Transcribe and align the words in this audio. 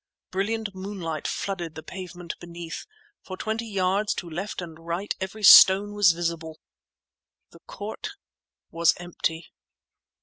Brilliant 0.31 0.73
moonlight 0.73 1.27
flooded 1.27 1.75
the 1.75 1.83
pavement 1.83 2.33
beneath; 2.39 2.87
for 3.21 3.37
twenty 3.37 3.67
yards 3.67 4.15
to 4.15 4.27
left 4.27 4.59
and 4.59 4.79
right 4.79 5.13
every 5.21 5.43
stone 5.43 5.93
was 5.93 6.13
visible. 6.13 6.59
The 7.51 7.59
court 7.67 8.09
was 8.71 8.95
empty! 8.97 9.51